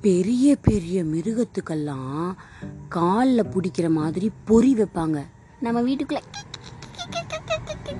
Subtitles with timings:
[0.00, 2.34] பெரிய பெரிய மிருகத்துக்கெல்லாம்
[2.88, 5.18] காலில் பிடிக்கிற மாதிரி பொறி வைப்பாங்க.
[5.60, 6.20] நம்ம வீட்டுக்குள்ள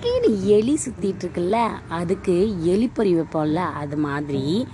[0.00, 1.56] கீழே எலி சுத்திட்டு இருக்குல்ல
[1.88, 2.34] அதுக்கு
[2.94, 4.66] பொறி வைப்போம்ல அது மாதிரி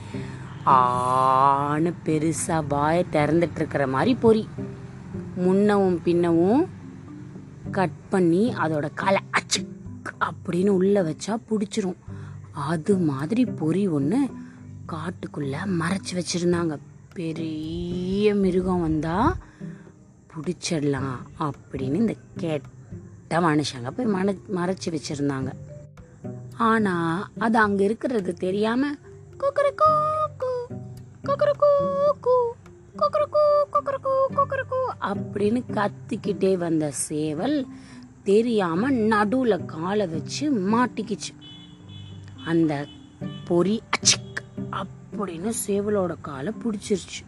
[0.65, 4.49] ஆணு பெருசா வாயை திறந்துட்டு இருக்கிற மாதிரி பொறி.
[5.37, 6.65] முன்னவும் பின்னவும்
[7.71, 9.61] கட் பண்ணி அதோட காலை அச்சு
[10.21, 12.01] அப்படின்னு உள்ள வச்சா பிடிச்சிரும்.
[12.53, 14.21] அது மாதிரி பொறி ஒன்று
[14.93, 16.77] காட்டுக்குள்ள மறைச்சு வச்சிருந்தாங்க.
[17.15, 19.35] பெரிய மிருகம் வந்தால்
[20.31, 25.51] பிடிச்சிடலாம் அப்படின்னு இந்த கெட்ட மனுஷங்க போய் மன மறைச்சி வச்சிருந்தாங்க.
[26.57, 28.99] ஆனால் அது அங்கே இருக்கிறது தெரியாமல்
[29.39, 29.91] கொக்கரக்கோ
[30.39, 30.51] கூ,
[31.27, 31.71] கொக்கரக்கோ
[32.21, 32.35] கூ,
[32.99, 37.67] கொக்கரக்கோ, கொக்கரக்கோ, கொக்கரக்கோ அப்படின்னு கத்திக்கிட்டே வந்த சேவல்
[38.23, 41.33] தெரியாம நடுவுல காலை வச்சு மாட்டிக்கிச்சு.
[42.45, 42.87] அந்த
[43.45, 44.43] பொறி அச்சிக்
[45.15, 47.21] அப்படின்னு சேவலோட காலை பிடிச்சிருச்சு.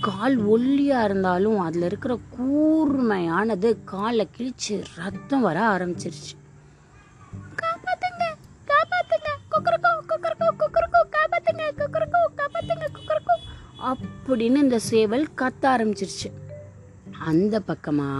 [0.00, 6.34] கால் ஒல்லியா இருந்தாலும் அதுல இருக்கிற கூர்மையானது காலை கிழிச்சு ரத்தம் வர ஆரம்பிச்சிருச்சு.
[13.88, 16.28] அப்படின்னு இந்த சேவல் கத்த ஆரம்பிச்சிருச்சு.
[17.18, 18.10] அந்த பக்கமா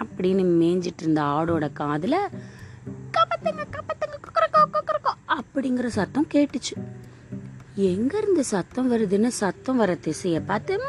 [0.00, 2.16] அப்படின்னு மேய்ஞ்சிட்டு இருந்த ஆடோட காதுல
[3.14, 3.93] கொக்கரக்கோ கொக்கரக்கோ
[5.54, 6.74] அப்படிங்கிற சத்தம் கேட்டுச்சு.
[7.74, 10.80] எங்க இருந்து சத்தம் வருதுன்னு சத்தம் வர திசைய பார்த்து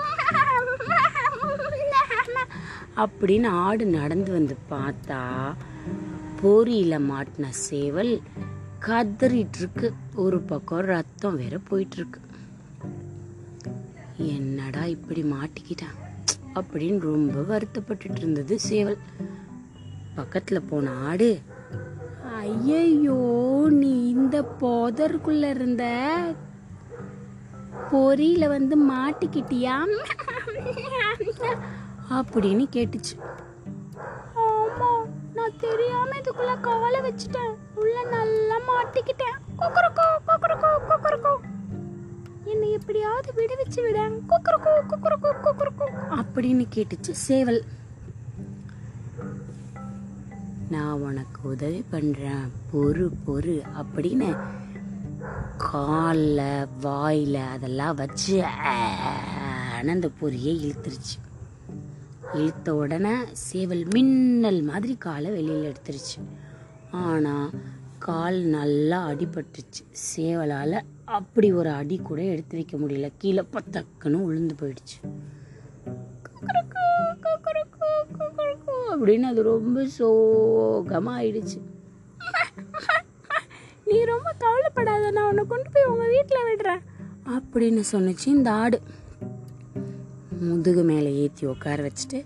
[2.96, 5.56] அப்படின்னு ஆடு நடந்து வந்து பார்த்தா
[6.42, 8.22] போரியில் மாட்டின சேவல்
[8.80, 12.20] கதறிட்டு இருக்கு ஒரு பக்கம் ரத்தம் வேற போயிட்டு இருக்கு
[14.18, 15.98] என்னடா இப்படி மாட்டிக்கிட்டான்
[16.54, 18.98] அப்படின்னு ரொம்ப வருத்தப்பட்டுட்டு இருந்தது சேவல்.
[20.16, 21.42] பக்கத்துல போன ஆடு
[22.46, 23.20] ஐயையோ
[23.70, 25.84] நீ இந்த போதருக்குள்ள இருந்த
[27.92, 29.76] பொரியில வந்து மாட்டிக்கிட்டியா?
[32.10, 33.16] அப்படின்னு கேட்டுச்சு.
[34.36, 34.92] ஆமா
[35.34, 37.54] நான் தெரியாம இதுக்குள்ள காலை வச்சுட்டேன்.
[37.76, 39.38] உள்ள நல்லா மாட்டிக்கிட்டேன்.
[39.60, 41.36] கொக்கரக்கோ கொக்கரக்கோ கொக்கரக்கோ.
[42.44, 44.10] என்னை எப்படியாவது விடுவிச்சு விட.
[44.30, 45.88] கொக்கரக்கோ கொக்கரக்கோ கொக்கரக்கோ.
[46.22, 47.64] அப்படின்னு கேட்டுச்சு சேவல்.
[50.74, 54.30] நான் உனக்கு உதவி பண்ணுறேன் பொறு பொறு அப்படின்னு
[55.58, 58.36] காலில் வாயில் அதெல்லாம் வச்சு
[59.92, 61.16] அந்த பொரியை இழுத்துருச்சு.
[62.34, 66.20] இழுத்த உடனே சேவல் மின்னல் மாதிரி காலை வெளியில் எடுத்துருச்சு.
[66.92, 67.50] ஆனால்
[68.08, 69.84] கால் நல்லா அடிபட்டுச்சு.
[70.16, 73.12] சேவலால் அப்படி ஒரு அடி கூட எடுத்து வைக்க முடியல.
[73.18, 75.00] கீழே பத்தக்குன்னு உளுந்து போயிடுச்சு.
[78.92, 81.60] அப்படின்னு அது ரொம்ப சோகமா ஆயிடுச்சு
[83.86, 86.82] நீ ரொம்ப கவலைப்படாத நான் உன்னை கொண்டு போய் உங்க வீட்டில் விடுறேன்.
[87.28, 88.78] அப்படின்னு சொன்னிச்சு இந்த ஆடு.
[90.40, 92.20] முதுகு மேலே ஏற்றி உட்கார வச்சுட்டு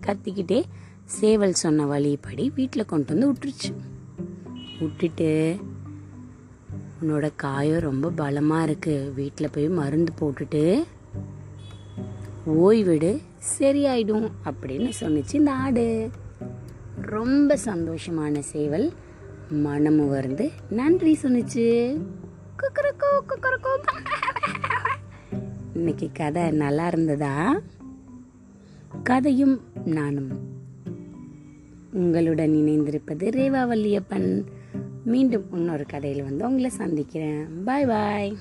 [0.00, 0.60] கத்திக்கிட்டே
[1.14, 3.70] சேவல் சொன்ன வழிப்படி வீட்டில் கொண்டு வந்து விட்டுருச்சு
[4.80, 5.30] விட்டுட்டு
[7.00, 10.62] உன்னோட காயம் ரொம்ப பலமாக இருக்குது வீட்டில் போய் மருந்து போட்டுட்டு
[12.46, 13.20] ஓய்விடு
[13.58, 16.10] சரியாயிடும் அப்படின்னு சொன்னுச்சு இந்த ஆடு.
[17.00, 18.92] ரொம்ப சந்தோஷமான சேவல்.
[19.48, 21.98] மனமு வந்து நன்றி சொன்னுச்சு.
[22.58, 24.00] குக்கரக்கோ குக்கரக்கோ.
[25.74, 27.60] இன்னைக்கு கதை நல்லா இருந்ததா?
[29.02, 30.38] கதையும் நானும்.
[31.92, 34.44] உங்களுடன் இணைந்திருப்பது ரேவா வல்லியப்பன்
[35.04, 37.62] மீண்டும் இன்னொரு கதையில் வந்து உங்களை சந்திக்கிறேன்.
[37.64, 38.36] பாய் பாய்.